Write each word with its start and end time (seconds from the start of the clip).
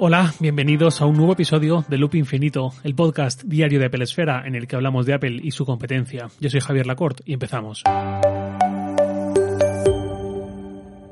Hola, 0.00 0.32
bienvenidos 0.38 1.00
a 1.00 1.06
un 1.06 1.16
nuevo 1.16 1.32
episodio 1.32 1.84
de 1.88 1.98
Loop 1.98 2.14
Infinito, 2.14 2.70
el 2.84 2.94
podcast 2.94 3.42
diario 3.42 3.80
de 3.80 3.86
Apple 3.86 4.04
Esfera 4.04 4.44
en 4.46 4.54
el 4.54 4.68
que 4.68 4.76
hablamos 4.76 5.06
de 5.06 5.14
Apple 5.14 5.40
y 5.42 5.50
su 5.50 5.66
competencia. 5.66 6.28
Yo 6.38 6.48
soy 6.48 6.60
Javier 6.60 6.86
Lacorte 6.86 7.24
y 7.26 7.32
empezamos. 7.32 7.82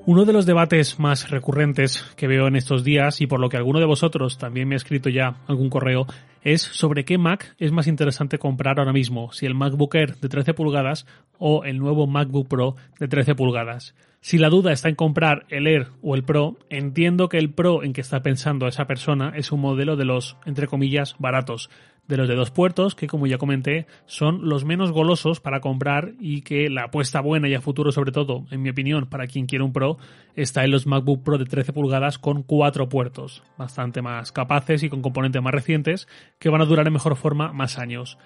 Uno 0.07 0.25
de 0.25 0.33
los 0.33 0.47
debates 0.47 1.01
más 1.01 1.31
recurrentes 1.31 2.05
que 2.15 2.29
veo 2.29 2.47
en 2.47 2.55
estos 2.55 2.85
días 2.85 3.21
y 3.21 3.27
por 3.27 3.41
lo 3.41 3.49
que 3.49 3.57
alguno 3.57 3.81
de 3.81 3.87
vosotros 3.87 4.39
también 4.39 4.69
me 4.69 4.77
ha 4.77 4.79
escrito 4.79 5.09
ya 5.09 5.39
algún 5.49 5.69
correo 5.69 6.07
es 6.47 6.63
sobre 6.63 7.05
qué 7.05 7.19
Mac 7.19 7.57
es 7.59 7.73
más 7.73 7.89
interesante 7.89 8.39
comprar 8.39 8.79
ahora 8.79 8.93
mismo, 8.93 9.33
si 9.33 9.47
el 9.47 9.57
MacBook 9.57 9.97
Air 9.97 10.15
de 10.15 10.29
13 10.29 10.55
pulgadas 10.55 11.05
o 11.39 11.65
el 11.65 11.81
nuevo 11.81 12.07
MacBook 12.07 12.47
Pro 12.47 12.77
de 13.01 13.09
13 13.09 13.35
pulgadas. 13.35 13.97
Si 14.21 14.39
la 14.39 14.49
duda 14.49 14.71
está 14.71 14.89
en 14.89 14.95
comprar 14.95 15.45
el 15.49 15.67
Air 15.67 15.89
o 16.03 16.15
el 16.15 16.23
Pro, 16.23 16.57
entiendo 16.71 17.29
que 17.29 17.39
el 17.39 17.51
Pro 17.51 17.83
en 17.83 17.93
que 17.93 18.01
está 18.01 18.23
pensando 18.23 18.69
esa 18.69 18.87
persona 18.87 19.33
es 19.35 19.51
un 19.51 19.61
modelo 19.61 19.97
de 19.97 20.05
los, 20.05 20.37
entre 20.47 20.69
comillas, 20.69 21.17
baratos, 21.19 21.69
de 22.09 22.17
los 22.17 22.29
de 22.29 22.35
dos 22.35 22.51
puertos, 22.51 22.95
que 22.95 23.07
como 23.07 23.27
ya 23.27 23.39
comenté, 23.39 23.87
son 24.07 24.49
los 24.49 24.65
menos 24.65 24.93
golosos 24.93 25.41
para 25.41 25.61
comprar 25.61 26.13
y 26.21 26.43
que 26.43 26.71
la 26.71 26.85
apuesta 26.85 27.21
buena 27.21 27.49
y 27.49 27.55
a 27.55 27.61
futuro, 27.61 27.93
sobre 27.93 28.13
todo, 28.13 28.47
en 28.51 28.63
mi 28.63 28.71
opinión, 28.71 29.07
para 29.07 29.27
quien 29.27 29.47
quiere 29.47 29.65
un 29.65 29.73
Pro, 29.73 29.99
está 30.35 30.65
en 30.65 30.71
los 30.71 30.87
MacBook 30.87 31.23
Pro 31.23 31.39
de 31.39 31.45
13 31.45 31.73
pulgadas 31.73 32.19
con 32.19 32.43
cuatro 32.43 32.89
puertos, 32.89 33.43
bastante 33.59 34.03
más 34.03 34.33
capaces 34.33 34.83
y 34.83 34.89
con 34.89 35.03
componentes 35.03 35.43
más 35.43 35.53
recientes, 35.53 36.09
que 36.39 36.49
van 36.49 36.63
a 36.63 36.67
durar 36.67 36.87
en 36.87 36.93
mejor 36.93 37.17
forma 37.17 37.53
más 37.53 37.79
años. 37.79 38.19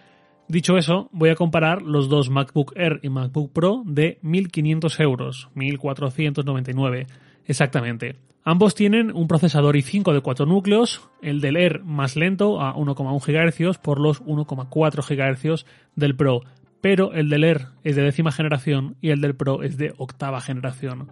Dicho 0.48 0.76
eso, 0.76 1.08
voy 1.12 1.30
a 1.30 1.36
comparar 1.36 1.82
los 1.82 2.08
dos 2.08 2.28
MacBook 2.28 2.72
Air 2.76 2.98
y 3.02 3.08
MacBook 3.08 3.52
Pro 3.52 3.82
de 3.86 4.18
1.500 4.22 5.00
euros, 5.00 5.48
1.499 5.54 7.06
exactamente. 7.46 8.16
Ambos 8.42 8.74
tienen 8.74 9.14
un 9.14 9.28
procesador 9.28 9.76
i5 9.76 10.14
de 10.14 10.22
4 10.22 10.46
núcleos, 10.46 11.02
el 11.20 11.40
del 11.40 11.56
Air 11.56 11.82
más 11.84 12.16
lento 12.16 12.60
a 12.60 12.74
1,1 12.74 13.20
GHz 13.20 13.78
por 13.78 14.00
los 14.00 14.24
1,4 14.24 15.04
GHz 15.06 15.66
del 15.94 16.16
Pro, 16.16 16.40
pero 16.80 17.12
el 17.12 17.28
del 17.28 17.44
Air 17.44 17.66
es 17.84 17.96
de 17.96 18.02
décima 18.02 18.32
generación 18.32 18.96
y 19.02 19.10
el 19.10 19.20
del 19.20 19.34
Pro 19.34 19.62
es 19.62 19.76
de 19.76 19.92
octava 19.98 20.40
generación. 20.40 21.08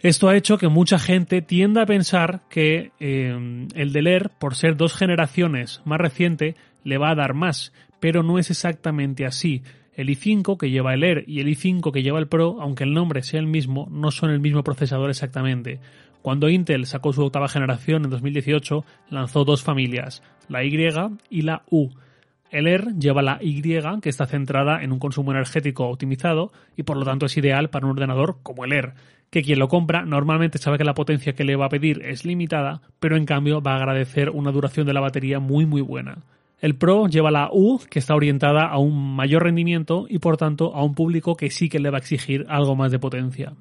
Esto 0.00 0.28
ha 0.28 0.36
hecho 0.36 0.58
que 0.58 0.68
mucha 0.68 0.98
gente 0.98 1.42
tienda 1.42 1.82
a 1.82 1.86
pensar 1.86 2.42
que 2.48 2.90
eh, 2.98 3.68
el 3.74 3.92
del 3.92 4.06
Air, 4.06 4.30
por 4.40 4.56
ser 4.56 4.76
dos 4.76 4.94
generaciones 4.94 5.82
más 5.84 6.00
reciente, 6.00 6.56
le 6.82 6.98
va 6.98 7.10
a 7.10 7.14
dar 7.14 7.34
más, 7.34 7.72
pero 8.00 8.22
no 8.22 8.38
es 8.38 8.50
exactamente 8.50 9.26
así. 9.26 9.62
El 10.00 10.08
i5 10.08 10.56
que 10.56 10.70
lleva 10.70 10.94
el 10.94 11.04
Air 11.04 11.24
y 11.26 11.40
el 11.40 11.48
i5 11.48 11.92
que 11.92 12.02
lleva 12.02 12.18
el 12.18 12.26
Pro, 12.26 12.56
aunque 12.62 12.84
el 12.84 12.94
nombre 12.94 13.22
sea 13.22 13.38
el 13.38 13.46
mismo, 13.46 13.86
no 13.90 14.10
son 14.10 14.30
el 14.30 14.40
mismo 14.40 14.64
procesador 14.64 15.10
exactamente. 15.10 15.78
Cuando 16.22 16.48
Intel 16.48 16.86
sacó 16.86 17.12
su 17.12 17.22
octava 17.22 17.48
generación 17.48 18.04
en 18.04 18.10
2018, 18.10 18.82
lanzó 19.10 19.44
dos 19.44 19.62
familias, 19.62 20.22
la 20.48 20.64
Y 20.64 20.74
y 21.28 21.42
la 21.42 21.64
U. 21.70 21.90
El 22.50 22.66
Air 22.66 22.94
lleva 22.98 23.20
la 23.20 23.40
Y, 23.42 23.60
que 23.60 24.08
está 24.08 24.24
centrada 24.24 24.82
en 24.82 24.90
un 24.90 24.98
consumo 24.98 25.32
energético 25.32 25.86
optimizado 25.86 26.50
y 26.78 26.84
por 26.84 26.96
lo 26.96 27.04
tanto 27.04 27.26
es 27.26 27.36
ideal 27.36 27.68
para 27.68 27.84
un 27.84 27.92
ordenador 27.92 28.38
como 28.42 28.64
el 28.64 28.72
Air, 28.72 28.94
que 29.28 29.42
quien 29.42 29.58
lo 29.58 29.68
compra 29.68 30.06
normalmente 30.06 30.56
sabe 30.56 30.78
que 30.78 30.84
la 30.84 30.94
potencia 30.94 31.34
que 31.34 31.44
le 31.44 31.56
va 31.56 31.66
a 31.66 31.70
pedir 31.70 32.00
es 32.06 32.24
limitada, 32.24 32.80
pero 33.00 33.18
en 33.18 33.26
cambio 33.26 33.60
va 33.60 33.74
a 33.74 33.76
agradecer 33.76 34.30
una 34.30 34.50
duración 34.50 34.86
de 34.86 34.94
la 34.94 35.00
batería 35.00 35.40
muy 35.40 35.66
muy 35.66 35.82
buena. 35.82 36.24
El 36.60 36.76
Pro 36.76 37.06
lleva 37.06 37.30
la 37.30 37.48
U, 37.50 37.80
que 37.88 37.98
está 37.98 38.14
orientada 38.14 38.66
a 38.66 38.78
un 38.78 39.16
mayor 39.16 39.44
rendimiento 39.44 40.06
y 40.08 40.18
por 40.18 40.36
tanto 40.36 40.74
a 40.74 40.84
un 40.84 40.94
público 40.94 41.34
que 41.34 41.50
sí 41.50 41.70
que 41.70 41.80
le 41.80 41.90
va 41.90 41.96
a 41.96 42.00
exigir 42.00 42.44
algo 42.48 42.76
más 42.76 42.92
de 42.92 42.98
potencia. 42.98 43.54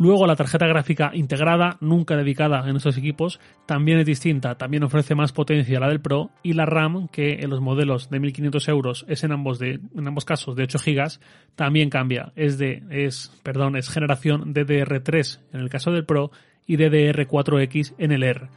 Luego 0.00 0.26
la 0.26 0.34
tarjeta 0.34 0.66
gráfica 0.66 1.10
integrada, 1.12 1.76
nunca 1.80 2.16
dedicada 2.16 2.66
en 2.68 2.74
estos 2.74 2.96
equipos, 2.96 3.38
también 3.66 3.98
es 3.98 4.06
distinta, 4.06 4.56
también 4.56 4.82
ofrece 4.82 5.14
más 5.14 5.30
potencia 5.30 5.76
a 5.76 5.80
la 5.82 5.88
del 5.88 6.00
Pro 6.00 6.30
y 6.42 6.54
la 6.54 6.64
RAM, 6.64 7.06
que 7.08 7.34
en 7.34 7.50
los 7.50 7.60
modelos 7.60 8.08
de 8.08 8.18
1500 8.18 8.68
euros 8.68 9.04
es 9.08 9.22
en 9.22 9.32
ambos, 9.32 9.58
de, 9.58 9.78
en 9.94 10.08
ambos 10.08 10.24
casos 10.24 10.56
de 10.56 10.62
8 10.62 10.78
GB, 10.84 11.20
también 11.54 11.90
cambia, 11.90 12.32
es 12.34 12.56
de, 12.56 12.82
es, 12.90 13.38
perdón, 13.42 13.76
es 13.76 13.90
generación 13.90 14.54
DDR3 14.54 15.40
en 15.52 15.60
el 15.60 15.68
caso 15.68 15.92
del 15.92 16.06
Pro 16.06 16.30
y 16.66 16.78
DDR4X 16.78 17.94
en 17.98 18.12
el 18.12 18.22
R. 18.22 18.48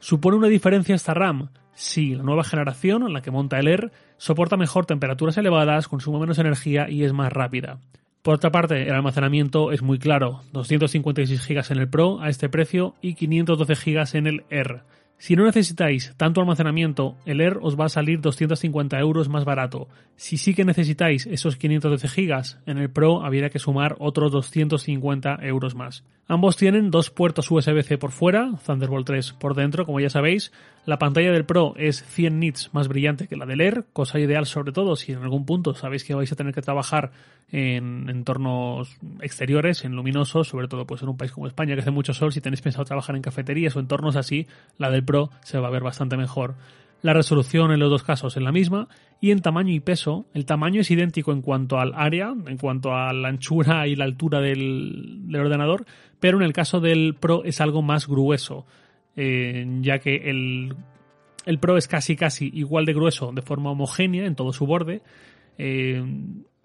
¿Supone 0.00 0.36
una 0.36 0.48
diferencia 0.48 0.94
esta 0.94 1.14
RAM? 1.14 1.48
Sí, 1.80 2.14
la 2.14 2.22
nueva 2.22 2.44
generación, 2.44 3.04
en 3.04 3.14
la 3.14 3.22
que 3.22 3.30
monta 3.30 3.58
el 3.58 3.66
Air, 3.66 3.90
soporta 4.18 4.58
mejor 4.58 4.84
temperaturas 4.84 5.38
elevadas, 5.38 5.88
consume 5.88 6.18
menos 6.18 6.38
energía 6.38 6.90
y 6.90 7.04
es 7.04 7.14
más 7.14 7.32
rápida. 7.32 7.78
Por 8.20 8.34
otra 8.34 8.50
parte, 8.50 8.82
el 8.82 8.92
almacenamiento 8.92 9.72
es 9.72 9.80
muy 9.80 9.98
claro, 9.98 10.42
256 10.52 11.48
GB 11.48 11.64
en 11.70 11.78
el 11.78 11.88
Pro 11.88 12.20
a 12.20 12.28
este 12.28 12.50
precio 12.50 12.96
y 13.00 13.14
512 13.14 13.74
GB 13.74 14.18
en 14.18 14.26
el 14.26 14.44
R. 14.50 14.82
Si 15.20 15.36
no 15.36 15.44
necesitáis 15.44 16.14
tanto 16.16 16.40
almacenamiento, 16.40 17.18
el 17.26 17.42
Air 17.42 17.58
os 17.60 17.78
va 17.78 17.84
a 17.84 17.88
salir 17.90 18.22
250 18.22 18.98
euros 18.98 19.28
más 19.28 19.44
barato. 19.44 19.86
Si 20.16 20.38
sí 20.38 20.54
que 20.54 20.64
necesitáis 20.64 21.26
esos 21.26 21.56
512 21.56 22.08
GB, 22.08 22.42
en 22.64 22.78
el 22.78 22.88
Pro 22.88 23.22
habría 23.22 23.50
que 23.50 23.58
sumar 23.58 23.96
otros 23.98 24.32
250 24.32 25.40
euros 25.42 25.74
más. 25.74 26.04
Ambos 26.26 26.56
tienen 26.56 26.90
dos 26.90 27.10
puertos 27.10 27.50
USB-C 27.50 27.98
por 27.98 28.12
fuera, 28.12 28.52
Thunderbolt 28.64 29.06
3 29.06 29.32
por 29.32 29.54
dentro, 29.54 29.84
como 29.84 30.00
ya 30.00 30.08
sabéis. 30.08 30.52
La 30.86 30.98
pantalla 30.98 31.32
del 31.32 31.44
Pro 31.44 31.74
es 31.76 32.02
100 32.02 32.38
nits 32.38 32.70
más 32.72 32.88
brillante 32.88 33.28
que 33.28 33.36
la 33.36 33.44
del 33.44 33.60
Air, 33.60 33.84
cosa 33.92 34.18
ideal 34.18 34.46
sobre 34.46 34.72
todo 34.72 34.96
si 34.96 35.12
en 35.12 35.18
algún 35.18 35.44
punto 35.44 35.74
sabéis 35.74 36.04
que 36.04 36.14
vais 36.14 36.32
a 36.32 36.36
tener 36.36 36.54
que 36.54 36.62
trabajar 36.62 37.10
en 37.52 38.08
entornos 38.08 38.96
exteriores, 39.20 39.84
en 39.84 39.96
luminosos, 39.96 40.48
sobre 40.48 40.68
todo 40.68 40.86
pues 40.86 41.02
en 41.02 41.08
un 41.08 41.16
país 41.16 41.32
como 41.32 41.46
España 41.46 41.74
que 41.74 41.80
hace 41.80 41.90
mucho 41.90 42.14
sol, 42.14 42.32
si 42.32 42.40
tenéis 42.40 42.62
pensado 42.62 42.84
trabajar 42.84 43.16
en 43.16 43.22
cafeterías 43.22 43.74
o 43.76 43.80
entornos 43.80 44.16
así, 44.16 44.46
la 44.78 44.90
del 44.90 45.04
Pro 45.10 45.30
se 45.42 45.58
va 45.58 45.66
a 45.66 45.72
ver 45.72 45.82
bastante 45.82 46.16
mejor. 46.16 46.54
La 47.02 47.14
resolución 47.14 47.72
en 47.72 47.80
los 47.80 47.90
dos 47.90 48.04
casos 48.04 48.36
es 48.36 48.42
la 48.42 48.52
misma 48.52 48.86
y 49.20 49.32
en 49.32 49.40
tamaño 49.40 49.72
y 49.72 49.80
peso, 49.80 50.26
el 50.34 50.44
tamaño 50.44 50.82
es 50.82 50.90
idéntico 50.92 51.32
en 51.32 51.42
cuanto 51.42 51.80
al 51.80 51.94
área, 51.96 52.32
en 52.46 52.58
cuanto 52.58 52.94
a 52.94 53.12
la 53.12 53.28
anchura 53.28 53.88
y 53.88 53.96
la 53.96 54.04
altura 54.04 54.40
del, 54.40 55.26
ordenador, 55.34 55.84
pero 56.20 56.36
en 56.36 56.44
el 56.44 56.52
caso 56.52 56.78
del 56.78 57.16
Pro 57.18 57.42
es 57.44 57.60
algo 57.60 57.82
más 57.82 58.06
grueso, 58.06 58.66
eh, 59.16 59.66
ya 59.80 59.98
que 59.98 60.30
el, 60.30 60.76
el, 61.44 61.58
Pro 61.58 61.76
es 61.76 61.88
casi 61.88 62.14
casi 62.14 62.52
igual 62.54 62.84
de 62.84 62.94
grueso 62.94 63.32
de 63.32 63.42
forma 63.42 63.70
homogénea 63.70 64.26
en 64.26 64.36
todo 64.36 64.52
su 64.52 64.64
borde. 64.64 65.02
Eh, 65.58 66.04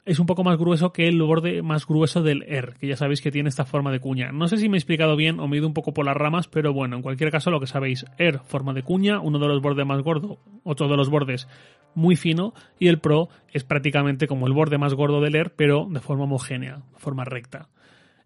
es 0.05 0.19
un 0.19 0.27
poco 0.27 0.43
más 0.43 0.57
grueso 0.57 0.93
que 0.93 1.07
el 1.07 1.21
borde 1.21 1.63
más 1.63 1.87
grueso 1.87 2.21
del 2.21 2.43
Air, 2.43 2.75
que 2.79 2.87
ya 2.87 2.95
sabéis 2.95 3.21
que 3.21 3.31
tiene 3.31 3.49
esta 3.49 3.65
forma 3.65 3.91
de 3.91 3.99
cuña. 3.99 4.31
No 4.31 4.47
sé 4.47 4.57
si 4.57 4.69
me 4.69 4.77
he 4.77 4.79
explicado 4.79 5.15
bien 5.15 5.39
o 5.39 5.47
me 5.47 5.55
he 5.55 5.59
ido 5.59 5.67
un 5.67 5.73
poco 5.73 5.93
por 5.93 6.05
las 6.05 6.15
ramas, 6.15 6.47
pero 6.47 6.73
bueno, 6.73 6.95
en 6.95 7.01
cualquier 7.01 7.31
caso 7.31 7.49
lo 7.49 7.59
que 7.59 7.65
sabéis, 7.65 8.05
Air 8.19 8.39
forma 8.45 8.73
de 8.73 8.83
cuña, 8.83 9.19
uno 9.19 9.39
de 9.39 9.47
los 9.47 9.61
bordes 9.61 9.85
más 9.85 10.03
gordo, 10.03 10.39
otro 10.63 10.87
de 10.87 10.95
los 10.95 11.09
bordes 11.09 11.47
muy 11.95 12.15
fino, 12.15 12.53
y 12.77 12.87
el 12.87 12.99
Pro 12.99 13.29
es 13.51 13.63
prácticamente 13.63 14.27
como 14.27 14.45
el 14.45 14.53
borde 14.53 14.77
más 14.77 14.93
gordo 14.93 15.21
del 15.21 15.35
Air, 15.35 15.53
pero 15.55 15.87
de 15.89 15.99
forma 15.99 16.25
homogénea, 16.25 16.83
de 16.93 16.99
forma 16.99 17.25
recta. 17.25 17.69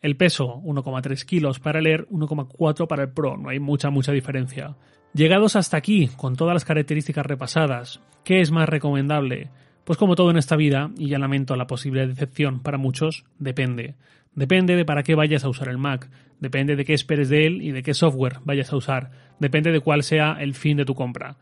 El 0.02 0.18
peso, 0.18 0.62
1,3 0.64 1.26
kilos 1.26 1.60
para 1.60 1.80
el 1.80 1.88
Air, 1.88 2.08
1,4 2.10 2.88
para 2.88 3.04
el 3.04 3.12
Pro, 3.12 3.38
no 3.38 3.50
hay 3.50 3.60
mucha, 3.60 3.90
mucha 3.90 4.12
diferencia. 4.12 4.76
Llegados 5.14 5.56
hasta 5.56 5.78
aquí, 5.78 6.10
con 6.18 6.36
todas 6.36 6.54
las 6.54 6.66
características 6.66 7.26
repasadas, 7.26 8.02
¿qué 8.24 8.42
es 8.42 8.52
más 8.52 8.68
recomendable? 8.68 9.50
Pues 9.84 9.98
como 9.98 10.16
todo 10.16 10.32
en 10.32 10.38
esta 10.38 10.56
vida, 10.56 10.92
y 10.98 11.10
ya 11.10 11.20
lamento 11.20 11.56
la 11.56 11.68
posible 11.68 12.06
decepción 12.08 12.60
para 12.60 12.78
muchos, 12.78 13.26
depende. 13.40 13.96
Depende 14.36 14.76
de 14.76 14.86
para 14.86 15.04
qué 15.04 15.16
vayas 15.16 15.44
a 15.44 15.50
usar 15.50 15.70
el 15.70 15.78
Mac, 15.78 16.10
depende 16.40 16.76
de 16.76 16.86
qué 16.86 16.94
esperes 16.94 17.30
de 17.30 17.48
él 17.48 17.62
y 17.62 17.72
de 17.72 17.84
qué 17.84 17.94
software 17.94 18.38
vayas 18.46 18.72
a 18.72 18.78
usar, 18.78 19.12
depende 19.40 19.72
de 19.72 19.80
cuál 19.80 20.04
sea 20.04 20.38
el 20.40 20.54
fin 20.54 20.78
de 20.78 20.86
tu 20.86 20.96
compra. 20.96 21.38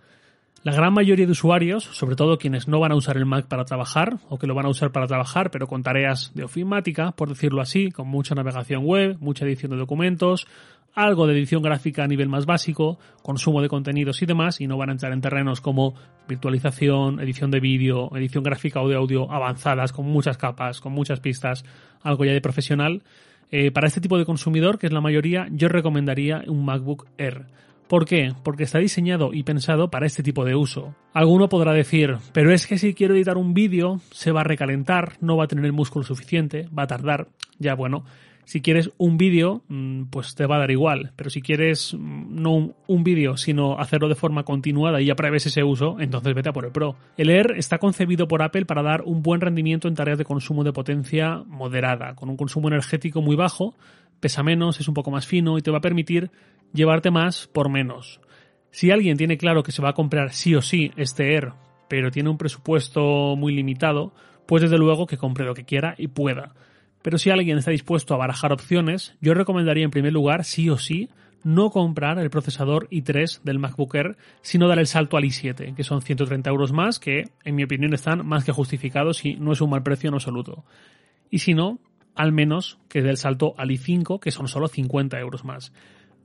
La 0.64 0.74
gran 0.74 0.94
mayoría 0.94 1.26
de 1.26 1.32
usuarios, 1.32 1.84
sobre 1.84 2.16
todo 2.16 2.38
quienes 2.38 2.68
no 2.68 2.80
van 2.80 2.92
a 2.92 2.96
usar 2.96 3.16
el 3.16 3.26
Mac 3.26 3.48
para 3.48 3.66
trabajar, 3.66 4.18
o 4.28 4.38
que 4.38 4.48
lo 4.48 4.56
van 4.56 4.66
a 4.66 4.70
usar 4.70 4.92
para 4.92 5.08
trabajar 5.08 5.52
pero 5.52 5.68
con 5.68 5.84
tareas 5.84 6.32
de 6.34 6.44
ofimática, 6.44 7.12
por 7.12 7.30
decirlo 7.30 7.62
así, 7.62 7.92
con 7.92 8.08
mucha 8.08 8.36
navegación 8.36 8.84
web, 8.84 9.18
mucha 9.20 9.46
edición 9.46 9.72
de 9.72 9.78
documentos, 9.78 10.48
algo 10.98 11.28
de 11.28 11.34
edición 11.34 11.62
gráfica 11.62 12.04
a 12.04 12.08
nivel 12.08 12.28
más 12.28 12.48
básico, 12.48 12.98
consumo 13.22 13.62
de 13.62 13.70
contenidos 13.70 14.24
y 14.24 14.26
demás, 14.26 14.60
y 14.62 14.66
no 14.66 14.78
van 14.78 14.90
a 14.90 14.94
entrar 14.94 15.14
en 15.14 15.22
terrenos 15.22 15.62
como 15.62 15.94
virtualización, 16.28 17.20
edición 17.20 17.52
de 17.52 17.60
vídeo, 17.60 18.10
edición 18.16 18.44
gráfica 18.44 18.82
o 18.82 18.90
de 18.90 18.96
audio 18.96 19.32
avanzadas, 19.32 19.94
con 19.94 20.08
muchas 20.08 20.38
capas, 20.38 20.82
con 20.82 20.94
muchas 20.94 21.20
pistas, 21.20 21.64
algo 22.02 22.26
ya 22.26 22.34
de 22.34 22.42
profesional. 22.42 23.04
Eh, 23.52 23.70
para 23.70 23.86
este 23.86 24.02
tipo 24.02 24.18
de 24.18 24.26
consumidor, 24.26 24.80
que 24.80 24.88
es 24.88 24.92
la 24.92 25.00
mayoría, 25.00 25.46
yo 25.52 25.68
recomendaría 25.68 26.44
un 26.48 26.66
MacBook 26.66 27.06
Air. 27.20 27.46
¿Por 27.88 28.06
qué? 28.06 28.34
Porque 28.44 28.64
está 28.64 28.80
diseñado 28.80 29.36
y 29.36 29.44
pensado 29.44 29.92
para 29.92 30.08
este 30.08 30.24
tipo 30.24 30.46
de 30.46 30.56
uso. 30.56 30.96
Alguno 31.14 31.48
podrá 31.48 31.74
decir, 31.74 32.18
pero 32.34 32.52
es 32.52 32.66
que 32.66 32.80
si 32.80 32.96
quiero 32.96 33.14
editar 33.14 33.38
un 33.38 33.54
vídeo, 33.54 34.02
se 34.10 34.32
va 34.32 34.42
a 34.42 34.46
recalentar, 34.46 35.14
no 35.22 35.38
va 35.38 35.44
a 35.44 35.48
tener 35.48 35.64
el 35.64 35.74
músculo 35.74 36.04
suficiente, 36.04 36.68
va 36.78 36.84
a 36.84 36.88
tardar. 36.88 37.28
Ya 37.60 37.76
bueno, 37.76 38.04
si 38.48 38.62
quieres 38.62 38.92
un 38.98 39.18
vídeo, 39.18 39.62
mm, 39.68 40.04
pues 40.06 40.34
te 40.34 40.46
va 40.46 40.56
a 40.56 40.60
dar 40.60 40.72
igual. 40.72 41.12
Pero 41.18 41.30
si 41.30 41.42
quieres 41.42 41.94
mm, 41.94 42.42
no 42.42 42.74
un, 42.88 43.04
vídeo, 43.04 43.36
sino 43.36 43.78
hacerlo 43.78 44.08
de 44.08 44.16
forma 44.16 44.44
continuada 44.44 45.02
y 45.02 45.08
ya 45.08 45.16
preves 45.16 45.46
ese 45.46 45.66
uso, 45.66 45.98
entonces 46.00 46.34
vete 46.34 46.48
a 46.48 46.54
por 46.54 46.64
el 46.64 46.72
Pro. 46.72 46.96
El 47.18 47.30
Air 47.30 47.56
está 47.58 47.78
concebido 47.78 48.30
por 48.30 48.42
Apple 48.42 48.66
para 48.66 48.84
dar 48.84 49.02
un 49.02 49.22
buen 49.22 49.42
rendimiento 49.42 49.90
en 49.90 49.96
tareas 49.96 50.18
de 50.18 50.24
consumo 50.24 50.64
de 50.64 50.72
potencia 50.72 51.44
moderada, 51.46 52.16
con 52.16 52.30
un 52.30 52.38
consumo 52.38 52.70
energético 52.70 53.22
muy 53.22 53.36
bajo, 53.36 53.76
pesa 54.22 54.44
menos, 54.44 54.80
es 54.80 54.88
un 54.88 54.94
poco 54.94 55.12
más 55.12 55.28
fino 55.28 55.58
y 55.58 55.62
te 55.62 55.70
va 55.70 55.80
a 55.80 55.82
permitir 55.82 56.32
llevarte 56.72 57.12
más 57.12 57.48
por 57.48 57.68
menos. 57.68 58.22
Si 58.72 58.92
alguien 58.92 59.18
tiene 59.18 59.38
claro 59.38 59.62
que 59.62 59.74
se 59.74 59.82
va 59.82 59.90
a 59.90 59.94
comprar 59.94 60.32
sí 60.32 60.56
o 60.56 60.62
sí 60.62 60.94
este 60.96 61.34
Air, 61.34 61.52
pero 61.90 62.12
tiene 62.12 62.30
un 62.30 62.38
presupuesto 62.38 63.36
muy 63.36 63.54
limitado, 63.54 64.14
pues 64.46 64.62
desde 64.62 64.78
luego 64.78 65.06
que 65.06 65.18
compre 65.18 65.44
lo 65.44 65.54
que 65.54 65.66
quiera 65.66 65.96
y 65.98 66.08
pueda. 66.08 66.54
Pero 67.08 67.18
si 67.18 67.30
alguien 67.30 67.58
está 67.58 67.72
dispuesto 67.72 68.14
a 68.14 68.18
barajar 68.18 68.52
opciones, 68.52 69.16
yo 69.22 69.34
recomendaría 69.34 69.86
en 69.86 69.92
primer 69.92 70.12
lugar, 70.12 70.44
sí 70.44 70.70
o 70.70 70.78
sí, 70.78 71.08
no 71.42 71.70
comprar 71.70 72.20
el 72.20 72.30
procesador 72.30 72.90
i3 72.90 73.44
del 73.44 73.60
MacBook 73.60 73.96
Air, 73.96 74.18
sino 74.42 74.68
dar 74.68 74.78
el 74.78 74.88
salto 74.88 75.16
al 75.16 75.24
i7, 75.24 75.74
que 75.74 75.86
son 75.86 76.02
130 76.02 76.50
euros 76.50 76.74
más, 76.74 77.00
que 77.00 77.24
en 77.46 77.56
mi 77.56 77.64
opinión 77.64 77.94
están 77.94 78.28
más 78.28 78.44
que 78.44 78.52
justificados 78.52 79.24
y 79.24 79.36
no 79.36 79.54
es 79.54 79.62
un 79.62 79.70
mal 79.70 79.84
precio 79.84 80.10
en 80.10 80.16
absoluto. 80.16 80.66
Y 81.30 81.40
si 81.40 81.54
no, 81.54 81.80
al 82.14 82.34
menos 82.34 82.78
que 82.90 83.02
dé 83.02 83.12
el 83.12 83.16
salto 83.16 83.54
al 83.58 83.70
i5, 83.70 84.20
que 84.20 84.32
son 84.32 84.50
solo 84.50 84.68
50 84.68 85.18
euros 85.18 85.46
más. 85.46 85.72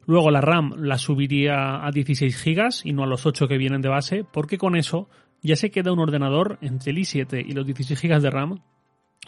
Luego 0.04 0.32
la 0.32 0.40
RAM 0.40 0.74
la 0.78 0.98
subiría 0.98 1.86
a 1.86 1.92
16 1.92 2.44
GB 2.44 2.70
y 2.82 2.92
no 2.92 3.04
a 3.04 3.06
los 3.06 3.24
8 3.24 3.46
que 3.46 3.56
vienen 3.56 3.82
de 3.82 3.88
base, 3.88 4.24
porque 4.24 4.58
con 4.58 4.74
eso 4.74 5.08
ya 5.42 5.54
se 5.54 5.70
queda 5.70 5.92
un 5.92 6.00
ordenador 6.00 6.58
entre 6.60 6.90
el 6.90 6.98
i7 6.98 7.44
y 7.46 7.52
los 7.52 7.66
16 7.66 8.02
GB 8.02 8.20
de 8.20 8.30
RAM, 8.30 8.58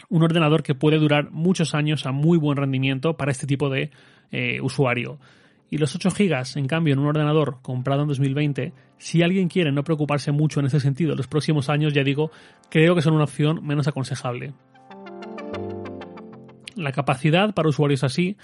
un 0.09 0.23
ordenador 0.23 0.63
que 0.63 0.75
puede 0.75 0.97
durar 0.97 1.31
muchos 1.31 1.73
años 1.73 2.05
a 2.05 2.11
muy 2.11 2.37
buen 2.37 2.57
rendimiento 2.57 3.17
para 3.17 3.31
este 3.31 3.47
tipo 3.47 3.69
de 3.69 3.91
eh, 4.31 4.59
usuario. 4.61 5.19
Y 5.69 5.77
los 5.77 5.95
8 5.95 6.09
GB, 6.11 6.57
en 6.57 6.67
cambio, 6.67 6.93
en 6.93 6.99
un 6.99 7.07
ordenador 7.07 7.57
comprado 7.61 8.03
en 8.03 8.07
2020, 8.07 8.71
si 8.97 9.23
alguien 9.23 9.49
quiere 9.49 9.71
no 9.71 9.83
preocuparse 9.83 10.31
mucho 10.31 10.59
en 10.59 10.67
ese 10.67 10.79
sentido 10.79 11.11
en 11.11 11.17
los 11.17 11.27
próximos 11.27 11.69
años, 11.69 11.93
ya 11.93 12.03
digo, 12.03 12.31
creo 12.69 12.95
que 12.95 13.01
son 13.01 13.13
una 13.13 13.23
opción 13.23 13.65
menos 13.65 13.87
aconsejable. 13.87 14.53
La 16.75 16.91
capacidad 16.91 17.53
para 17.53 17.69
usuarios 17.69 18.03
así, 18.03 18.37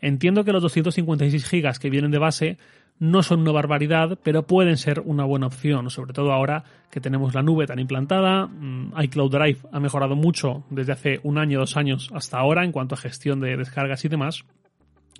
entiendo 0.00 0.44
que 0.44 0.52
los 0.52 0.62
256 0.62 1.50
GB 1.50 1.78
que 1.78 1.90
vienen 1.90 2.10
de 2.10 2.18
base 2.18 2.58
no 2.98 3.22
son 3.22 3.40
una 3.40 3.52
barbaridad, 3.52 4.18
pero 4.22 4.46
pueden 4.46 4.76
ser 4.76 5.00
una 5.00 5.24
buena 5.24 5.46
opción, 5.46 5.90
sobre 5.90 6.12
todo 6.12 6.32
ahora 6.32 6.64
que 6.90 7.00
tenemos 7.00 7.34
la 7.34 7.42
nube 7.42 7.66
tan 7.66 7.78
implantada. 7.78 8.46
Mm, 8.46 8.92
iCloud 9.02 9.30
Drive 9.30 9.58
ha 9.70 9.80
mejorado 9.80 10.16
mucho 10.16 10.64
desde 10.70 10.92
hace 10.92 11.20
un 11.22 11.38
año, 11.38 11.58
dos 11.58 11.76
años 11.76 12.10
hasta 12.14 12.38
ahora 12.38 12.64
en 12.64 12.72
cuanto 12.72 12.94
a 12.94 12.98
gestión 12.98 13.40
de 13.40 13.56
descargas 13.56 14.04
y 14.04 14.08
demás. 14.08 14.44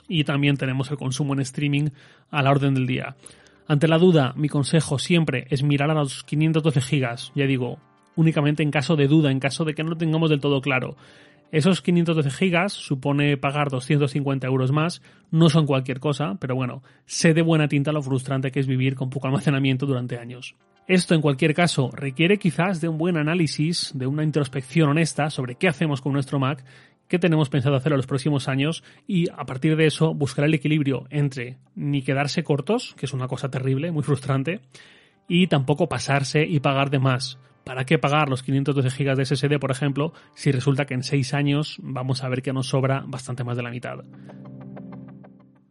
Y 0.09 0.25
también 0.25 0.57
tenemos 0.57 0.91
el 0.91 0.97
consumo 0.97 1.35
en 1.35 1.41
streaming 1.41 1.91
a 2.31 2.43
la 2.43 2.51
orden 2.51 2.75
del 2.75 2.87
día. 2.87 3.17
Ante 3.69 3.89
la 3.89 3.99
duda, 3.99 4.33
mi 4.37 4.49
consejo 4.49 4.99
siempre 4.99 5.47
es 5.51 5.63
mirar 5.63 5.91
a 5.91 5.95
los 5.95 6.23
512 6.23 6.81
GB, 6.81 7.33
ya 7.35 7.47
digo, 7.47 7.79
únicamente 8.15 8.63
en 8.63 8.71
caso 8.71 8.95
de 8.95 9.09
duda, 9.09 9.33
en 9.33 9.41
caso 9.41 9.65
de 9.65 9.75
que 9.75 9.83
no 9.83 9.91
lo 9.91 9.97
tengamos 9.97 10.31
del 10.31 10.41
todo 10.41 10.61
claro. 10.61 10.97
Esos 11.53 11.81
512 11.81 12.31
gigas 12.31 12.73
supone 12.73 13.37
pagar 13.37 13.71
250 13.71 14.47
euros 14.47 14.73
más, 14.73 15.01
no 15.31 15.49
son 15.49 15.67
cualquier 15.67 16.01
cosa, 16.01 16.37
pero 16.41 16.57
bueno, 16.57 16.83
sé 17.05 17.35
de 17.35 17.43
buena 17.43 17.69
tinta 17.69 17.93
lo 17.93 18.03
frustrante 18.03 18.51
que 18.51 18.61
es 18.61 18.67
vivir 18.67 18.97
con 18.97 19.11
poco 19.11 19.29
almacenamiento 19.29 19.87
durante 19.87 20.19
años. 20.19 20.57
Esto 20.89 21.15
en 21.15 21.21
cualquier 21.21 21.55
caso 21.55 21.91
requiere 21.93 22.39
quizás 22.39 22.81
de 22.81 22.89
un 22.89 22.99
buen 22.99 23.17
análisis, 23.17 23.93
de 23.95 24.07
una 24.07 24.25
introspección 24.25 24.89
honesta 24.89 25.31
sobre 25.31 25.57
qué 25.57 25.69
hacemos 25.69 26.01
con 26.01 26.13
nuestro 26.13 26.39
Mac, 26.39 26.65
qué 27.09 27.19
tenemos 27.19 27.49
pensado 27.49 27.77
hacer 27.77 27.93
en 27.93 27.99
los 27.99 28.07
próximos 28.07 28.49
años 28.49 28.83
y 29.07 29.29
a 29.31 29.45
partir 29.47 29.77
de 29.77 29.87
eso 29.87 30.15
buscar 30.15 30.45
el 30.45 30.55
equilibrio 30.55 31.07
entre 31.11 31.59
ni 31.75 32.03
quedarse 32.03 32.43
cortos, 32.43 32.95
que 32.97 33.07
es 33.07 33.13
una 33.13 33.29
cosa 33.29 33.51
terrible, 33.51 33.93
muy 33.93 34.03
frustrante, 34.03 34.61
y 35.29 35.47
tampoco 35.47 35.89
pasarse 35.89 36.45
y 36.45 36.61
pagar 36.61 36.91
de 36.91 36.99
más. 36.99 37.39
¿Para 37.67 37.85
qué 37.85 37.99
pagar 37.99 38.29
los 38.29 38.45
512 38.45 38.91
GB 38.91 39.17
de 39.17 39.27
SSD, 39.27 39.59
por 39.59 39.73
ejemplo, 39.73 40.13
si 40.37 40.53
resulta 40.53 40.87
que 40.87 40.95
en 40.95 41.03
6 41.03 41.35
años 41.35 41.79
vamos 41.83 42.23
a 42.23 42.29
ver 42.29 42.41
que 42.41 42.53
nos 42.53 42.69
sobra 42.69 43.03
bastante 43.09 43.43
más 43.43 43.57
de 43.57 43.65
la 43.65 43.73
mitad? 43.73 44.05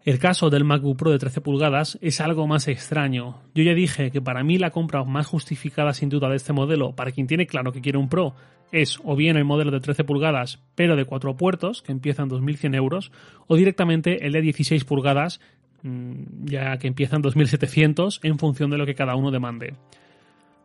El 0.04 0.20
caso 0.20 0.50
del 0.50 0.66
MacBook 0.66 0.98
Pro 0.98 1.12
de 1.12 1.20
13 1.20 1.40
pulgadas 1.40 1.98
es 2.02 2.20
algo 2.20 2.48
más 2.48 2.68
extraño. 2.68 3.44
Yo 3.56 3.64
ya 3.64 3.74
dije 3.74 4.12
que 4.12 4.22
para 4.22 4.44
mí 4.44 4.58
la 4.58 4.72
compra 4.72 5.06
más 5.06 5.26
justificada 5.28 5.94
sin 5.94 6.10
duda 6.10 6.28
de 6.28 6.36
este 6.36 6.52
modelo, 6.52 6.94
para 6.98 7.14
quien 7.14 7.28
tiene 7.28 7.48
claro 7.48 7.72
que 7.72 7.80
quiere 7.80 7.98
un 7.98 8.10
Pro, 8.10 8.36
es 8.74 9.00
o 9.06 9.16
bien 9.16 9.38
el 9.38 9.46
modelo 9.46 9.72
de 9.72 9.80
13 9.80 10.04
pulgadas 10.04 10.62
pero 10.76 10.98
de 10.98 11.06
4 11.06 11.38
puertos, 11.38 11.82
que 11.82 11.94
empieza 11.94 12.24
en 12.24 12.30
2.100 12.30 12.76
euros, 12.76 13.14
o 13.48 13.56
directamente 13.56 14.26
el 14.26 14.34
de 14.34 14.42
16 14.42 14.84
pulgadas, 14.84 15.40
mm, 15.84 16.44
ya 16.44 16.78
que 16.78 16.88
empieza 16.88 17.16
en 17.16 17.22
2.700 17.22 18.20
en 18.22 18.38
función 18.38 18.70
de 18.70 18.80
lo 18.80 18.86
que 18.86 18.96
cada 18.96 19.16
uno 19.16 19.32
demande. 19.32 19.76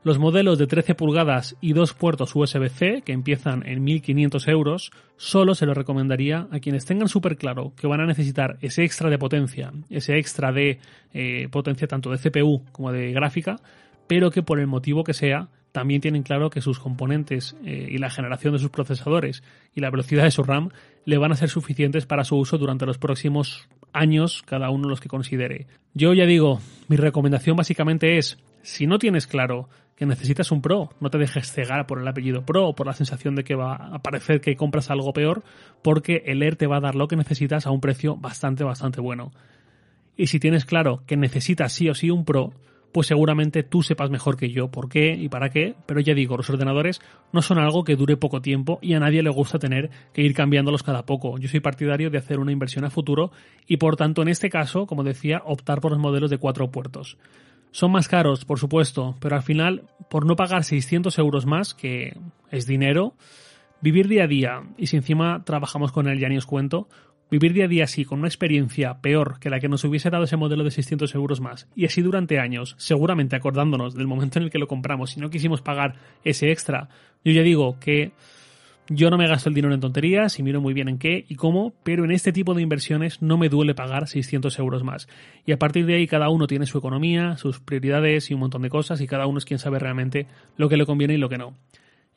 Los 0.03 0.19
modelos 0.19 0.59
de 0.59 0.67
13 0.67 0.95
pulgadas 0.95 1.57
y 1.61 1.75
dos 1.75 1.93
puertos 1.93 2.35
USB-C, 2.35 3.03
que 3.05 3.13
empiezan 3.13 3.67
en 3.67 3.85
1.500 3.85 4.49
euros, 4.49 4.93
solo 5.19 5.55
se 5.55 5.67
los 5.67 5.77
recomendaría 5.77 6.49
a 6.51 6.59
quienes 6.61 6.87
tengan 6.87 7.09
súper 7.09 7.37
claro 7.37 7.75
que 7.77 7.87
van 7.87 8.01
a 8.01 8.07
necesitar 8.07 8.57
ese 8.63 8.83
extra 8.85 9.11
de 9.11 9.19
potencia, 9.19 9.73
ese 9.91 10.17
extra 10.17 10.53
de 10.53 10.79
eh, 11.13 11.49
potencia 11.51 11.87
tanto 11.87 12.11
de 12.11 12.17
CPU 12.17 12.65
como 12.73 12.93
de 12.93 13.13
gráfica, 13.13 13.61
pero 14.07 14.31
que 14.31 14.43
por 14.43 14.59
el 14.59 14.67
motivo 14.67 15.05
que 15.05 15.13
sea, 15.13 15.49
también 15.71 16.01
tienen 16.01 16.23
claro 16.23 16.49
que 16.49 16.63
sus 16.63 16.79
componentes 16.79 17.55
eh, 17.67 17.89
y 17.91 17.99
la 17.99 18.09
generación 18.09 18.55
de 18.55 18.59
sus 18.59 18.71
procesadores 18.71 19.43
y 19.75 19.83
la 19.83 19.91
velocidad 19.91 20.25
de 20.25 20.31
su 20.31 20.43
RAM 20.43 20.71
le 21.05 21.19
van 21.19 21.33
a 21.33 21.37
ser 21.37 21.51
suficientes 21.51 22.07
para 22.07 22.25
su 22.25 22.37
uso 22.37 22.57
durante 22.57 22.87
los 22.87 22.97
próximos 22.97 23.69
años, 23.93 24.43
cada 24.47 24.71
uno 24.71 24.89
los 24.89 25.01
que 25.01 25.09
considere. 25.09 25.67
Yo 25.95 26.15
ya 26.15 26.27
digo, 26.27 26.61
mi 26.89 26.97
recomendación 26.97 27.57
básicamente 27.57 28.19
es, 28.19 28.39
si 28.63 28.87
no 28.87 28.99
tienes 28.99 29.27
claro 29.27 29.69
que 30.01 30.07
necesitas 30.07 30.51
un 30.51 30.63
Pro. 30.63 30.89
No 30.99 31.11
te 31.11 31.19
dejes 31.19 31.53
cegar 31.53 31.87
por 31.87 32.01
el 32.01 32.09
apellido 32.09 32.47
Pro 32.47 32.69
o 32.69 32.75
por 32.75 32.87
la 32.87 32.95
sensación 32.95 33.35
de 33.35 33.45
que 33.45 33.55
va 33.55 33.75
a 33.75 33.99
parecer 33.99 34.41
que 34.41 34.57
compras 34.57 34.91
algo 34.91 35.13
peor, 35.13 35.43
porque 35.83 36.23
el 36.25 36.43
Air 36.43 36.57
te 36.57 36.67
va 36.67 36.79
a 36.79 36.81
dar 36.81 36.95
lo 36.95 37.07
que 37.07 37.17
necesitas 37.17 37.67
a 37.67 37.71
un 37.71 37.83
precio 37.83 38.17
bastante, 38.17 38.65
bastante 38.65 39.03
bueno. 39.03 39.31
Y 40.17 40.29
si 40.29 40.41
tienes 40.41 40.65
claro 40.65 41.03
que 41.07 41.19
necesitas 41.19 41.75
sí 41.75 41.91
o 41.91 41.95
sí 41.95 42.09
un 42.09 42.25
Pro, 42.25 42.55
pues 42.93 43.07
seguramente 43.07 43.63
tú 43.63 43.83
sepas 43.83 44.11
mejor 44.11 44.37
que 44.37 44.51
yo 44.51 44.71
por 44.71 44.89
qué 44.89 45.15
y 45.15 45.29
para 45.29 45.51
qué, 45.51 45.75
pero 45.87 46.01
ya 46.01 46.15
digo, 46.15 46.37
los 46.37 46.51
ordenadores 46.51 47.01
no 47.33 47.43
son 47.43 47.59
algo 47.59 47.85
que 47.85 47.97
dure 47.97 48.17
poco 48.17 48.41
tiempo 48.41 48.79
y 48.83 48.95
a 48.95 49.01
nadie 49.01 49.23
le 49.23 49.31
gusta 49.31 49.59
tener 49.59 49.91
que 50.13 50.23
ir 50.23 50.35
cambiándolos 50.35 50.83
cada 50.83 51.07
poco. 51.07 51.39
Yo 51.39 51.49
soy 51.49 51.61
partidario 51.61 52.11
de 52.11 52.19
hacer 52.19 52.39
una 52.39 52.53
inversión 52.53 52.85
a 52.85 52.91
futuro 52.91 53.31
y 53.67 53.77
por 53.77 53.97
tanto 53.97 54.23
en 54.23 54.29
este 54.29 54.51
caso, 54.51 54.87
como 54.87 55.05
decía, 55.05 55.43
optar 55.45 55.81
por 55.81 55.93
los 55.93 56.01
modelos 56.01 56.31
de 56.31 56.39
cuatro 56.39 56.71
puertos. 56.71 57.17
Son 57.73 57.93
más 57.93 58.09
caros, 58.09 58.45
por 58.45 58.59
supuesto, 58.59 59.15
pero 59.21 59.37
al 59.37 59.43
final, 59.43 59.85
por 60.09 60.27
no 60.27 60.35
pagar 60.35 60.65
600 60.65 61.17
euros 61.19 61.47
más, 61.47 61.73
que 61.73 62.17
es 62.51 62.67
dinero, 62.67 63.15
vivir 63.81 64.09
día 64.09 64.25
a 64.25 64.27
día, 64.27 64.63
y 64.77 64.89
si 64.89 64.97
encima 64.97 65.45
trabajamos 65.45 65.93
con 65.93 66.09
él, 66.09 66.19
ya 66.19 66.29
ni 66.29 66.37
os 66.37 66.47
cuento, 66.47 66.89
vivir 67.31 67.53
día 67.53 67.67
a 67.67 67.69
día 67.69 67.85
así, 67.85 68.05
con 68.05 68.19
una 68.19 68.29
experiencia 68.29 69.01
peor 69.01 69.39
que 69.39 69.51
la 69.51 69.61
que 69.61 69.69
nos 69.69 69.85
hubiese 69.85 70.11
dado 70.11 70.25
ese 70.25 70.37
modelo 70.37 70.65
de 70.65 70.71
600 70.71 71.15
euros 71.15 71.41
más, 71.41 71.69
y 71.77 71.85
así 71.87 72.03
durante 72.03 72.39
años, 72.39 72.75
seguramente 72.79 73.37
acordándonos 73.37 73.95
del 73.95 74.07
momento 74.07 74.39
en 74.39 74.45
el 74.45 74.51
que 74.51 74.59
lo 74.59 74.67
compramos, 74.67 75.11
si 75.11 75.21
no 75.21 75.31
quisimos 75.31 75.63
pagar 75.63 75.97
ese 76.25 76.51
extra, 76.51 76.89
yo 77.25 77.33
ya 77.33 77.43
digo 77.43 77.79
que 77.81 78.13
yo 78.93 79.09
no 79.09 79.17
me 79.17 79.29
gasto 79.29 79.49
el 79.49 79.55
dinero 79.55 79.73
en 79.73 79.81
tonterías 79.81 80.37
y 80.41 80.43
miro 80.43 80.61
muy 80.61 80.75
bien 80.75 80.89
en 80.89 80.99
qué 80.99 81.25
y 81.29 81.37
cómo, 81.37 81.73
pero 81.85 82.05
en 82.05 82.11
este 82.11 82.33
tipo 82.33 82.55
de 82.55 82.63
inversiones 82.63 83.23
no 83.23 83.39
me 83.39 83.49
duele 83.49 83.73
pagar 83.73 84.09
600 84.09 84.59
euros 84.59 84.83
más. 84.83 85.07
Y 85.47 85.53
a 85.53 85.61
partir 85.61 85.87
de 85.87 85.95
ahí 85.95 86.09
cada 86.09 86.29
uno 86.29 86.49
tiene 86.49 86.67
su 86.67 86.79
economía, 86.79 87.37
sus 87.37 87.61
prioridades 87.61 88.33
y 88.33 88.35
un 88.35 88.41
montón 88.41 88.63
de 88.63 88.69
cosas 88.69 89.01
y 89.01 89.07
cada 89.07 89.29
uno 89.29 89.39
es 89.39 89.45
quien 89.45 89.61
sabe 89.61 89.79
realmente 89.79 90.27
lo 90.57 90.69
que 90.69 90.77
le 90.77 90.87
conviene 90.87 91.15
y 91.15 91.19
lo 91.19 91.29
que 91.29 91.39
no. 91.39 91.55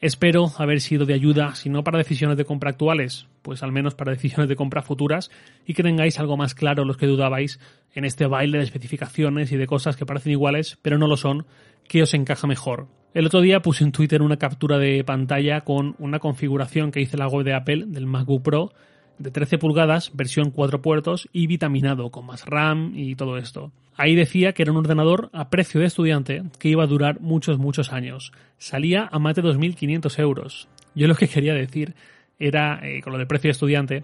Espero 0.03 0.51
haber 0.57 0.81
sido 0.81 1.05
de 1.05 1.13
ayuda, 1.13 1.55
si 1.55 1.69
no 1.69 1.85
para 1.85 1.97
decisiones 1.97 2.35
de 2.35 2.43
compra 2.43 2.71
actuales, 2.71 3.27
pues 3.41 3.63
al 3.63 3.71
menos 3.71 3.95
para 3.95 4.11
decisiones 4.11 4.49
de 4.49 4.57
compra 4.57 4.81
futuras 4.81 5.31
y 5.65 5.73
que 5.75 5.81
tengáis 5.81 6.19
algo 6.19 6.35
más 6.35 6.55
claro 6.55 6.83
los 6.83 6.97
que 6.97 7.07
dudabais 7.07 7.57
en 7.93 8.03
este 8.03 8.25
baile 8.25 8.57
de 8.57 8.65
especificaciones 8.65 9.53
y 9.53 9.55
de 9.55 9.65
cosas 9.65 9.95
que 9.95 10.05
parecen 10.05 10.33
iguales, 10.33 10.77
pero 10.81 10.97
no 10.97 11.07
lo 11.07 11.15
son, 11.15 11.45
que 11.87 12.03
os 12.03 12.13
encaja 12.13 12.47
mejor. 12.47 12.87
El 13.13 13.27
otro 13.27 13.39
día 13.39 13.61
puse 13.61 13.85
en 13.85 13.93
Twitter 13.93 14.21
una 14.21 14.35
captura 14.35 14.77
de 14.77 15.05
pantalla 15.05 15.61
con 15.61 15.95
una 15.99 16.19
configuración 16.19 16.91
que 16.91 16.99
hice 16.99 17.15
la 17.15 17.29
web 17.29 17.45
de 17.45 17.53
Apple 17.53 17.85
del 17.87 18.05
MacBook 18.05 18.43
Pro 18.43 18.73
de 19.17 19.31
13 19.31 19.57
pulgadas, 19.57 20.11
versión 20.13 20.51
4 20.51 20.81
puertos 20.81 21.29
y 21.31 21.47
vitaminado 21.47 22.09
con 22.09 22.25
más 22.25 22.45
RAM 22.45 22.93
y 22.95 23.15
todo 23.15 23.37
esto. 23.37 23.71
Ahí 23.95 24.15
decía 24.15 24.53
que 24.53 24.63
era 24.63 24.71
un 24.71 24.77
ordenador 24.77 25.29
a 25.33 25.49
precio 25.49 25.79
de 25.79 25.87
estudiante 25.87 26.43
que 26.59 26.69
iba 26.69 26.83
a 26.83 26.87
durar 26.87 27.19
muchos, 27.21 27.59
muchos 27.59 27.93
años. 27.93 28.31
Salía 28.57 29.07
a 29.11 29.19
más 29.19 29.35
de 29.35 29.43
2.500 29.43 30.19
euros. 30.19 30.67
Yo 30.95 31.07
lo 31.07 31.15
que 31.15 31.27
quería 31.29 31.53
decir 31.53 31.93
era, 32.39 32.79
eh, 32.83 33.01
con 33.01 33.13
lo 33.13 33.19
de 33.19 33.27
precio 33.27 33.49
de 33.49 33.53
estudiante, 33.53 34.03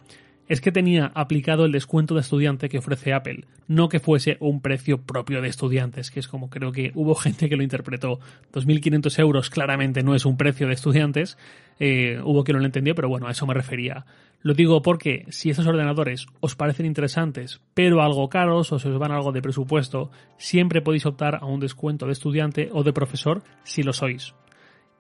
es 0.49 0.61
que 0.61 0.71
tenía 0.71 1.11
aplicado 1.13 1.63
el 1.63 1.71
descuento 1.71 2.15
de 2.15 2.21
estudiante 2.21 2.69
que 2.69 2.79
ofrece 2.79 3.13
Apple, 3.13 3.45
no 3.67 3.87
que 3.87 3.99
fuese 3.99 4.35
un 4.39 4.61
precio 4.61 4.97
propio 4.97 5.41
de 5.41 5.47
estudiantes, 5.47 6.09
que 6.09 6.19
es 6.19 6.27
como 6.27 6.49
creo 6.49 6.71
que 6.71 6.91
hubo 6.95 7.13
gente 7.15 7.47
que 7.47 7.55
lo 7.55 7.63
interpretó. 7.63 8.19
2.500 8.51 9.19
euros 9.19 9.49
claramente 9.51 10.01
no 10.01 10.15
es 10.15 10.25
un 10.25 10.37
precio 10.37 10.67
de 10.67 10.73
estudiantes, 10.73 11.37
eh, 11.79 12.19
hubo 12.23 12.43
quien 12.43 12.55
no 12.55 12.61
lo 12.61 12.65
entendió, 12.65 12.95
pero 12.95 13.07
bueno, 13.07 13.27
a 13.27 13.31
eso 13.31 13.45
me 13.45 13.53
refería. 13.53 14.05
Lo 14.41 14.55
digo 14.55 14.81
porque 14.81 15.25
si 15.29 15.51
esos 15.51 15.67
ordenadores 15.67 16.25
os 16.39 16.55
parecen 16.55 16.87
interesantes, 16.87 17.61
pero 17.75 18.01
algo 18.01 18.27
caros 18.27 18.71
o 18.71 18.79
se 18.79 18.89
os 18.89 18.99
van 18.99 19.11
algo 19.11 19.31
de 19.31 19.43
presupuesto, 19.43 20.09
siempre 20.37 20.81
podéis 20.81 21.05
optar 21.05 21.35
a 21.35 21.45
un 21.45 21.59
descuento 21.59 22.07
de 22.07 22.13
estudiante 22.13 22.69
o 22.73 22.83
de 22.83 22.93
profesor 22.93 23.43
si 23.63 23.83
lo 23.83 23.93
sois. 23.93 24.33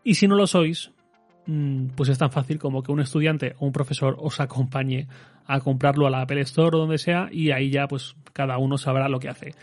Y 0.03 0.15
si 0.15 0.27
no 0.27 0.35
lo 0.35 0.45
sois, 0.45 0.91
mm, 1.47 1.87
pues 1.95 2.09
es 2.09 2.17
tan 2.19 2.31
fácil 2.31 2.59
como 2.59 2.83
que 2.83 2.91
un 2.91 2.99
estudiante 2.99 3.55
o 3.57 3.65
un 3.65 3.71
profesor 3.71 4.15
os 4.19 4.39
acompañe 4.39 5.07
a 5.49 5.59
comprarlo 5.61 6.05
a 6.05 6.11
la 6.11 6.21
Apple 6.21 6.41
Store 6.41 6.77
o 6.77 6.79
donde 6.81 6.99
sea 6.99 7.27
y 7.31 7.49
ahí 7.49 7.71
ya 7.71 7.87
pues 7.87 8.15
cada 8.33 8.59
uno 8.59 8.77
sabrá 8.77 9.09
lo 9.09 9.19
que 9.19 9.29
hace. 9.29 9.55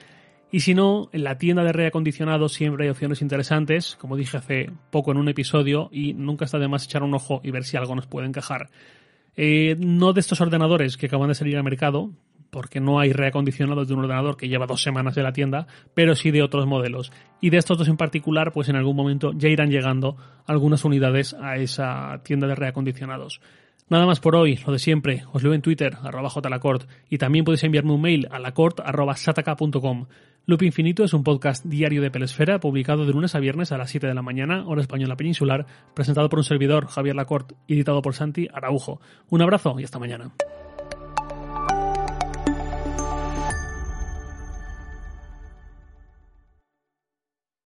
Y 0.51 0.61
si 0.61 0.75
no, 0.75 1.09
en 1.13 1.23
la 1.23 1.39
tienda 1.39 1.63
de 1.63 1.73
reacondicionados 1.73 2.53
siempre 2.55 2.85
hay 2.85 2.91
opciones 2.91 3.23
interesantes, 3.23 3.95
como 3.95 4.17
dije 4.17 4.37
hace 4.37 4.71
poco 4.91 5.13
en 5.13 5.19
un 5.19 5.29
episodio, 5.29 5.89
y 5.93 6.13
nunca 6.13 6.45
está 6.45 6.59
de 6.59 6.67
más 6.67 6.85
echar 6.85 7.05
un 7.05 7.15
ojo 7.15 7.41
y 7.45 7.53
ver 7.53 7.63
si 7.63 7.77
algo 7.77 7.95
nos 7.95 8.09
puede 8.09 8.27
encajar. 8.27 8.69
Eh, 9.37 9.77
no 9.79 10.13
de 10.13 10.21
estos 10.21 10.41
ordenadores 10.41 10.97
que 10.97 11.07
acaban 11.07 11.29
de 11.29 11.37
salir 11.37 11.57
al 11.57 11.63
mercado, 11.63 12.11
porque 12.51 12.81
no 12.81 12.99
hay 12.99 13.13
reacondicionados 13.13 13.87
de 13.87 13.95
un 13.95 14.01
ordenador 14.01 14.37
que 14.37 14.49
lleva 14.49 14.67
dos 14.67 14.83
semanas 14.83 15.17
en 15.17 15.23
la 15.23 15.33
tienda, 15.33 15.69
pero 15.95 16.17
sí 16.17 16.33
de 16.33 16.43
otros 16.43 16.67
modelos. 16.67 17.13
Y 17.41 17.51
de 17.51 17.59
estos 17.59 17.79
dos 17.79 17.89
en 17.89 17.97
particular, 17.97 18.53
pues 18.53 18.69
en 18.69 18.77
algún 18.77 18.97
momento 18.97 19.33
ya 19.35 19.49
irán 19.49 19.71
llegando 19.71 20.17
algunas 20.47 20.85
unidades 20.85 21.35
a 21.35 21.57
esa 21.59 22.21
tienda 22.25 22.49
de 22.49 22.57
reacondicionados. 22.57 23.41
Nada 23.89 24.05
más 24.05 24.19
por 24.19 24.35
hoy, 24.35 24.59
lo 24.67 24.73
de 24.73 24.81
siempre, 24.81 25.23
os 25.33 25.45
leo 25.45 25.55
en 25.55 25.63
Twitter, 25.63 25.97
arroba 26.03 26.29
jlacort, 26.29 26.89
y 27.09 27.19
también 27.19 27.45
podéis 27.45 27.63
enviarme 27.63 27.93
un 27.93 28.01
mail 28.01 28.27
a 28.33 28.41
lacort.sataka.com. 28.41 30.07
Loop 30.47 30.63
Infinito 30.63 31.05
es 31.05 31.15
un 31.15 31.23
podcast 31.23 31.65
diario 31.65 32.03
de 32.03 32.11
Pelesfera, 32.11 32.59
publicado 32.59 33.07
de 33.07 33.13
lunes 33.13 33.37
a 33.37 33.39
viernes 33.39 33.71
a 33.71 33.79
las 33.79 33.91
7 33.91 34.09
de 34.09 34.15
la 34.15 34.23
mañana, 34.23 34.67
hora 34.67 34.81
española 34.81 35.17
peninsular, 35.17 35.67
presentado 35.95 36.29
por 36.29 36.41
un 36.41 36.45
servidor, 36.45 36.89
Javier 36.89 37.15
Lacort, 37.15 37.53
y 37.69 37.75
editado 37.75 38.03
por 38.03 38.15
Santi 38.15 38.49
Araujo. 38.53 39.01
Un 39.31 39.43
abrazo 39.43 39.79
y 39.79 39.85
hasta 39.85 40.01
mañana. 40.01 40.33